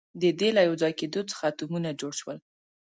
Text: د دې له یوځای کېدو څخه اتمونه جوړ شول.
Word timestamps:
د 0.21 0.23
دې 0.39 0.49
له 0.57 0.61
یوځای 0.67 0.93
کېدو 0.99 1.21
څخه 1.31 1.43
اتمونه 1.51 1.89
جوړ 2.01 2.13
شول. 2.19 2.37